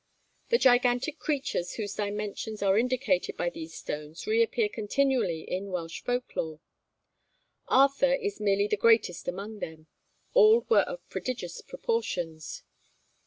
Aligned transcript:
The 0.49 0.57
gigantic 0.57 1.19
creatures 1.19 1.73
whose 1.75 1.93
dimensions 1.93 2.63
are 2.63 2.75
indicated 2.75 3.37
by 3.37 3.51
these 3.51 3.75
stones 3.75 4.25
reappear 4.25 4.67
continually 4.67 5.41
in 5.41 5.67
Welsh 5.69 6.01
folk 6.01 6.35
lore. 6.35 6.59
Arthur 7.67 8.13
is 8.13 8.39
merely 8.41 8.65
the 8.67 8.77
greatest 8.77 9.27
among 9.27 9.59
them; 9.59 9.85
all 10.33 10.61
were 10.67 10.81
of 10.87 11.07
prodigious 11.11 11.61
proportions. 11.61 12.63